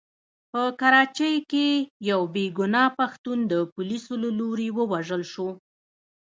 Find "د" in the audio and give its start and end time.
3.51-3.53